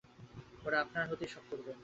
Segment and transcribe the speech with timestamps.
[0.65, 1.71] ওরা আপনা হতেই সব করবে।